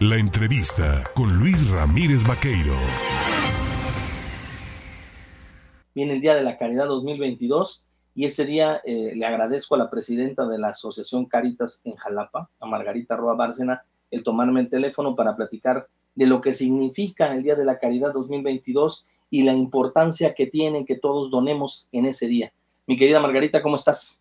[0.00, 2.74] La entrevista con Luis Ramírez Vaqueiro.
[5.94, 9.88] Viene el Día de la Caridad 2022 y este día eh, le agradezco a la
[9.88, 15.16] presidenta de la Asociación Caritas en Jalapa, a Margarita Roa Bárcena, el tomarme el teléfono
[15.16, 20.34] para platicar de lo que significa el Día de la Caridad 2022 y la importancia
[20.34, 22.52] que tiene que todos donemos en ese día.
[22.86, 24.20] Mi querida Margarita, ¿cómo estás?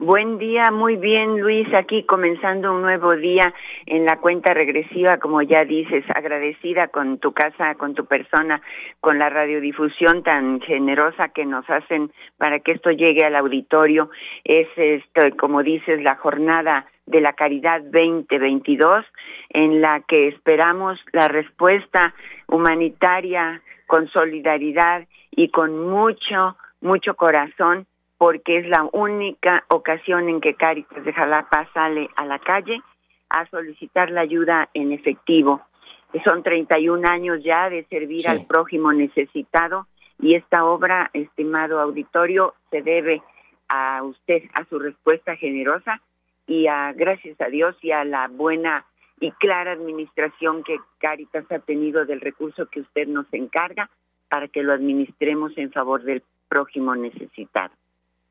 [0.00, 3.54] Buen día, muy bien Luis, aquí comenzando un nuevo día
[3.86, 8.60] en la cuenta regresiva, como ya dices, agradecida con tu casa, con tu persona,
[9.00, 14.10] con la radiodifusión tan generosa que nos hacen para que esto llegue al auditorio.
[14.42, 19.04] Es esto, como dices, la jornada de la Caridad 2022
[19.50, 22.14] en la que esperamos la respuesta
[22.48, 27.86] humanitaria con solidaridad y con mucho, mucho corazón
[28.18, 32.80] porque es la única ocasión en que Cáritas de Jalapa sale a la calle
[33.28, 35.62] a solicitar la ayuda en efectivo.
[36.24, 39.88] Son 31 años ya de servir al prójimo necesitado
[40.20, 43.20] y esta obra, estimado auditorio, se debe
[43.68, 46.00] a usted, a su respuesta generosa
[46.46, 48.84] y a, gracias a Dios y a la buena
[49.20, 53.90] y clara administración que Cáritas ha tenido del recurso que usted nos encarga
[54.28, 57.74] para que lo administremos en favor del prójimo necesitado.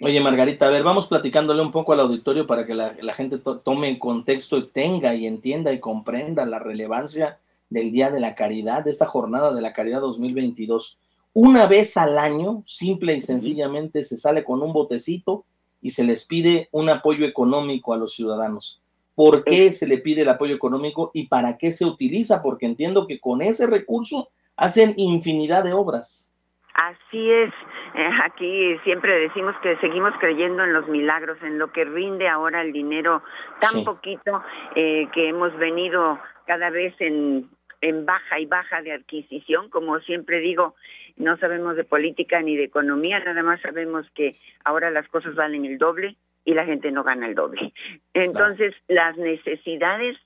[0.03, 3.87] Oye, Margarita, a ver, vamos platicándole un poco al auditorio para que la, gente tome
[3.87, 8.83] en contexto y tenga y entienda y comprenda la relevancia del Día de la Caridad,
[8.83, 10.99] de esta jornada de la Caridad 2022.
[11.31, 15.45] Una vez al año, simple y sencillamente, se sale con un botecito
[15.81, 18.81] y se les pide un apoyo económico a los ciudadanos.
[19.15, 22.41] ¿Por qué se le pide el apoyo económico y para qué se utiliza?
[22.41, 26.29] Porque entiendo que con ese recurso hacen infinidad de obras.
[26.73, 27.53] Así es,
[27.95, 32.61] eh, aquí siempre decimos que seguimos creyendo en los milagros, en lo que rinde ahora
[32.61, 33.23] el dinero
[33.59, 34.43] tan poquito
[34.75, 37.49] eh, que hemos venido cada vez en,
[37.81, 40.75] en baja y baja de adquisición, como siempre digo,
[41.17, 45.65] no sabemos de política ni de economía, nada más sabemos que ahora las cosas valen
[45.65, 46.15] el doble
[46.45, 47.73] y la gente no gana el doble.
[48.13, 50.17] Entonces, las necesidades,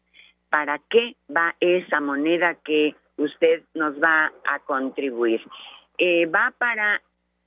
[0.49, 5.41] ¿para qué va esa moneda que usted nos va a contribuir?
[5.97, 7.01] Eh, va para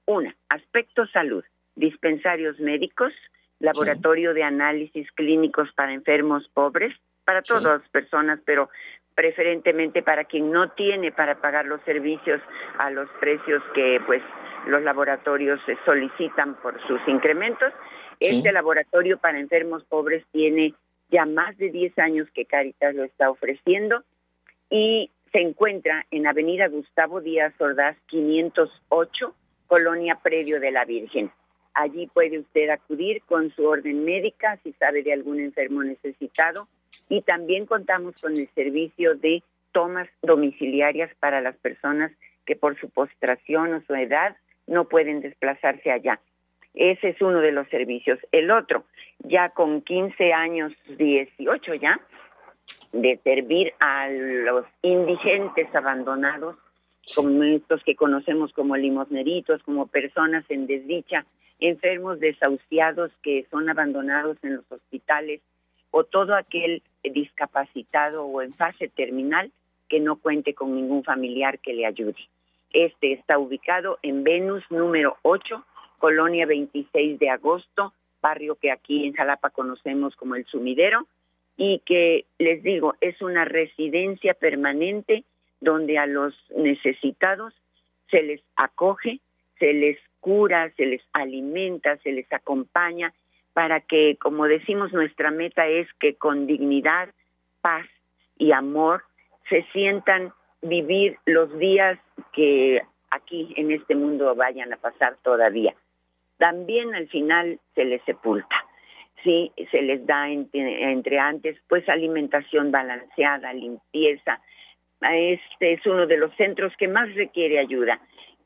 [0.07, 1.45] una, aspecto salud,
[1.75, 3.13] dispensarios médicos,
[3.59, 6.95] laboratorio de análisis clínicos para enfermos pobres,
[7.25, 8.71] para todas las personas, pero
[9.15, 12.41] preferentemente para quien no tiene para pagar los servicios
[12.79, 14.23] a los precios que pues
[14.67, 17.73] los laboratorios solicitan por sus incrementos.
[18.19, 20.75] Este laboratorio para enfermos pobres tiene
[21.11, 24.05] ya más de 10 años que Caritas lo está ofreciendo
[24.71, 29.35] y se encuentra en Avenida Gustavo Díaz Ordaz 508,
[29.71, 31.31] Colonia Predio de la Virgen.
[31.75, 36.67] Allí puede usted acudir con su orden médica si sabe de algún enfermo necesitado
[37.09, 42.11] y también contamos con el servicio de tomas domiciliarias para las personas
[42.47, 44.37] que por su postración o su edad
[44.67, 46.19] no pueden desplazarse allá.
[46.75, 48.19] Ese es uno de los servicios.
[48.33, 48.87] El otro,
[49.21, 52.01] ya con 15 años, 18 ya,
[52.93, 56.57] de servir a los indigentes abandonados,
[57.15, 61.23] como estos que conocemos como limosneritos, como personas en desdicha,
[61.59, 65.41] enfermos desahuciados que son abandonados en los hospitales,
[65.91, 69.51] o todo aquel discapacitado o en fase terminal
[69.89, 72.17] que no cuente con ningún familiar que le ayude.
[72.73, 75.65] Este está ubicado en Venus número 8,
[75.99, 81.07] Colonia 26 de agosto, barrio que aquí en Jalapa conocemos como el Sumidero,
[81.57, 85.25] y que les digo, es una residencia permanente
[85.61, 87.55] donde a los necesitados
[88.11, 89.21] se les acoge,
[89.59, 93.13] se les cura, se les alimenta, se les acompaña
[93.53, 97.11] para que, como decimos, nuestra meta es que con dignidad,
[97.61, 97.87] paz
[98.39, 99.03] y amor
[99.49, 100.33] se sientan
[100.63, 101.99] vivir los días
[102.33, 105.75] que aquí en este mundo vayan a pasar todavía.
[106.39, 108.57] También al final se les sepulta
[109.23, 114.41] sí se les da entre, antes pues alimentación balanceada, limpieza.
[115.01, 118.01] Este es uno de los centros que más requiere ayuda.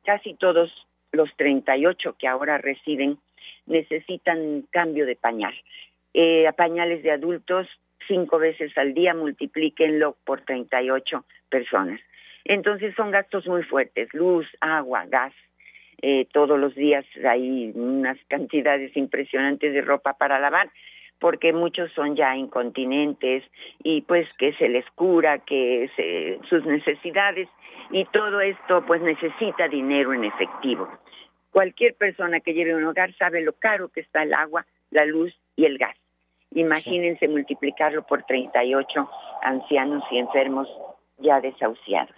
[0.04, 0.70] Casi todos
[1.12, 3.18] los 38 que ahora residen
[3.66, 5.54] necesitan cambio de pañal.
[6.12, 7.66] Eh, pañales de adultos
[8.06, 12.00] cinco veces al día, multiplíquenlo por 38 personas.
[12.44, 15.32] Entonces son gastos muy fuertes, luz, agua, gas,
[16.02, 20.70] eh, todos los días hay unas cantidades impresionantes de ropa para lavar
[21.18, 23.44] porque muchos son ya incontinentes
[23.82, 25.90] y pues que se les cura, que
[26.48, 27.48] sus necesidades
[27.90, 30.88] y todo esto pues necesita dinero en efectivo.
[31.50, 35.32] Cualquier persona que lleve un hogar sabe lo caro que está el agua, la luz
[35.56, 35.96] y el gas.
[36.52, 39.10] Imagínense multiplicarlo por 38
[39.42, 40.68] ancianos y enfermos
[41.18, 42.14] ya desahuciados.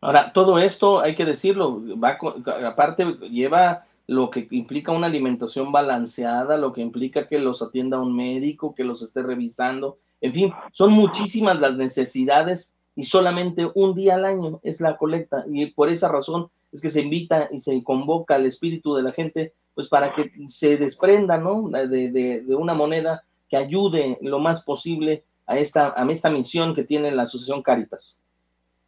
[0.00, 2.18] Ahora, todo esto, hay que decirlo, va,
[2.66, 8.16] aparte lleva lo que implica una alimentación balanceada, lo que implica que los atienda un
[8.16, 14.16] médico, que los esté revisando, en fin, son muchísimas las necesidades y solamente un día
[14.16, 17.84] al año es la colecta y por esa razón es que se invita y se
[17.84, 21.68] convoca al espíritu de la gente pues para que se desprenda, ¿no?
[21.68, 26.82] De, de, una moneda que ayude lo más posible a esta, a esta misión que
[26.82, 28.20] tiene la Asociación Caritas.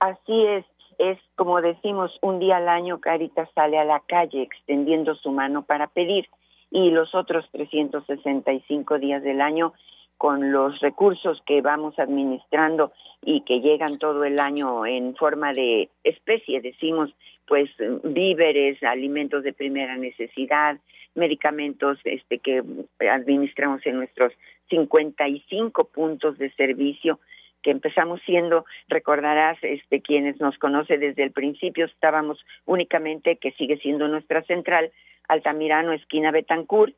[0.01, 0.65] Así es,
[1.01, 5.63] es como decimos, un día al año Caritas sale a la calle extendiendo su mano
[5.63, 6.29] para pedir
[6.71, 9.73] y los otros 365 días del año
[10.19, 12.93] con los recursos que vamos administrando
[13.23, 17.15] y que llegan todo el año en forma de especie, decimos,
[17.47, 17.71] pues
[18.05, 20.77] víveres, alimentos de primera necesidad,
[21.15, 22.63] medicamentos este que
[23.11, 24.35] administramos en nuestros
[24.69, 27.19] 55 puntos de servicio
[27.63, 33.79] que empezamos siendo, recordarás, este quienes nos conoce desde el principio estábamos únicamente que sigue
[33.79, 34.91] siendo nuestra central
[35.29, 36.95] Altamirano esquina Betancourt.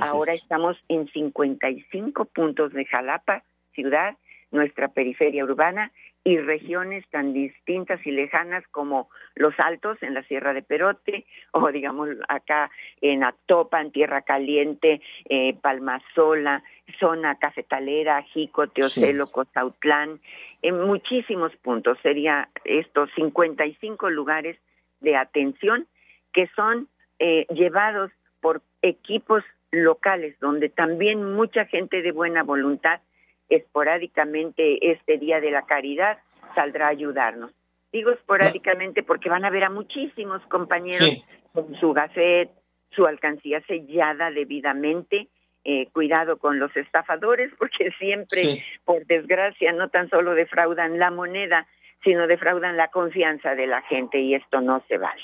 [0.00, 3.42] Ahora estamos en 55 puntos de Jalapa,
[3.74, 4.16] ciudad,
[4.50, 5.90] nuestra periferia urbana
[6.24, 11.70] y regiones tan distintas y lejanas como Los Altos en la Sierra de Perote o
[11.72, 12.70] digamos acá
[13.00, 16.62] en Atopan, Tierra Caliente, eh, Palmasola,
[17.00, 20.20] zona cafetalera, Jico, Teocelo, Costautlán,
[20.62, 21.98] en muchísimos puntos.
[22.02, 24.58] Sería estos 55 lugares
[25.00, 25.86] de atención
[26.32, 28.10] que son eh, llevados
[28.40, 33.00] por equipos locales, donde también mucha gente de buena voluntad
[33.48, 36.18] esporádicamente este Día de la Caridad
[36.54, 37.52] saldrá a ayudarnos.
[37.92, 41.22] Digo esporádicamente porque van a ver a muchísimos compañeros
[41.52, 42.50] con su gafet,
[42.90, 45.28] su alcancía sellada debidamente.
[45.64, 51.68] Eh, cuidado con los estafadores porque siempre, por desgracia, no tan solo defraudan la moneda,
[52.02, 55.22] sino defraudan la confianza de la gente y esto no se vale.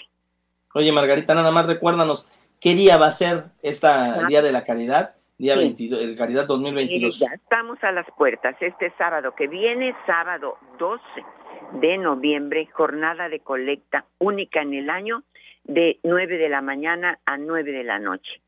[0.74, 2.30] Oye, Margarita, nada más recuérdanos,
[2.60, 5.14] ¿Qué día va a ser esta Día de la Caridad?
[5.38, 7.20] Día 22, el Caridad 2022.
[7.20, 8.56] ya estamos a las puertas.
[8.60, 11.00] Este sábado que viene, sábado 12
[11.74, 15.22] de noviembre, jornada de colecta única en el año
[15.62, 18.40] de 9 de la mañana a 9 de la noche.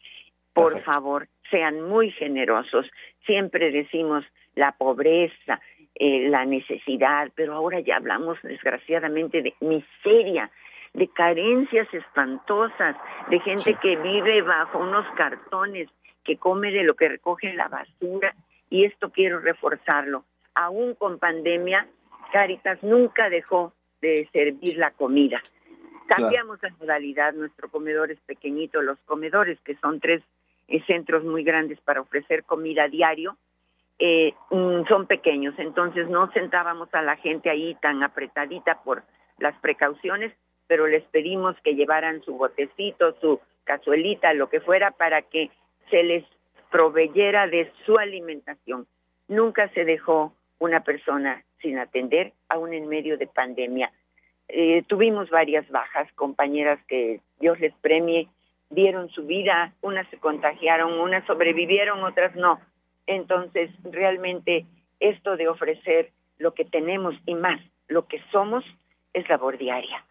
[0.52, 2.86] Por favor, sean muy generosos.
[3.24, 4.24] Siempre decimos
[4.56, 5.60] la pobreza,
[5.94, 10.50] eh, la necesidad, pero ahora ya hablamos desgraciadamente de miseria
[10.92, 12.96] de carencias espantosas,
[13.28, 15.88] de gente que vive bajo unos cartones,
[16.30, 18.36] que come de lo que recoge en la basura,
[18.68, 20.24] y esto quiero reforzarlo.
[20.54, 21.88] Aún con pandemia,
[22.32, 25.42] Caritas nunca dejó de servir la comida.
[26.06, 30.22] Cambiamos la modalidad, nuestro comedor es pequeñito, los comedores, que son tres
[30.68, 33.36] eh, centros muy grandes para ofrecer comida diario,
[33.98, 39.02] eh, mm, son pequeños, entonces no sentábamos a la gente ahí tan apretadita por
[39.38, 40.32] las precauciones,
[40.68, 45.50] pero les pedimos que llevaran su botecito, su cazuelita, lo que fuera, para que
[45.90, 46.24] se les
[46.70, 48.86] proveyera de su alimentación.
[49.28, 53.92] Nunca se dejó una persona sin atender, aún en medio de pandemia.
[54.48, 58.28] Eh, tuvimos varias bajas, compañeras que Dios les premie,
[58.70, 62.60] dieron su vida, unas se contagiaron, unas sobrevivieron, otras no.
[63.06, 64.64] Entonces, realmente
[65.00, 68.64] esto de ofrecer lo que tenemos y más, lo que somos,
[69.12, 70.04] es labor diaria.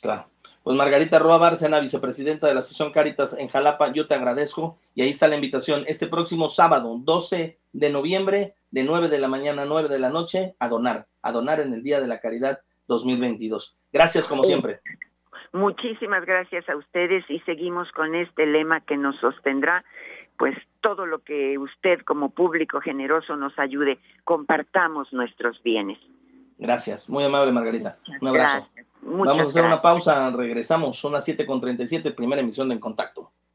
[0.00, 0.28] Claro.
[0.64, 5.02] Pues Margarita Roa Bárcena, vicepresidenta de la Asociación Caritas en Jalapa, yo te agradezco y
[5.02, 5.84] ahí está la invitación.
[5.86, 10.08] Este próximo sábado, 12 de noviembre, de 9 de la mañana a 9 de la
[10.08, 13.76] noche, a donar, a donar en el Día de la Caridad 2022.
[13.92, 14.80] Gracias como siempre.
[15.52, 19.84] Muchísimas gracias a ustedes y seguimos con este lema que nos sostendrá,
[20.38, 25.98] pues todo lo que usted como público generoso nos ayude, compartamos nuestros bienes.
[26.64, 27.98] Gracias, muy amable Margarita.
[28.22, 28.66] Un abrazo.
[29.02, 33.34] Vamos a hacer una pausa, regresamos, son las 7.37, primera emisión de En Contacto.